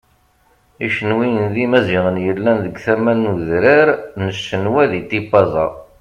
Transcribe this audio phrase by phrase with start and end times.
[0.87, 3.91] Icenwiyen d Imaziɣen yellan deg tama n udran
[4.29, 5.65] n Cenwa di Tipaza.